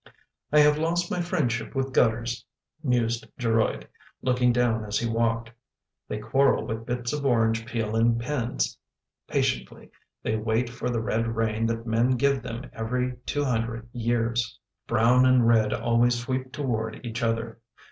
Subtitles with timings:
[0.51, 2.43] "I have lost my friendship with gutters,"
[2.83, 3.87] mused Geroid,
[4.23, 5.51] looking down as he walked.
[6.07, 8.79] "They quarrel with bits of orange peel and pins.
[9.27, 9.91] Patiently
[10.23, 14.57] they wait for the red rain that men give them every two hundred years.
[14.87, 17.59] Brown and red always sweep toward each other.